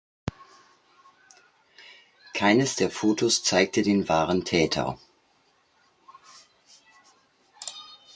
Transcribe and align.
Keines 2.33 2.75
der 2.75 2.89
Fotos 2.89 3.43
zeigte 3.43 3.83
den 3.83 4.09
wahren 4.09 4.45
Täter. 4.45 4.97